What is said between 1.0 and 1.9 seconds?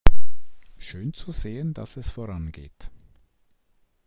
zu sehen,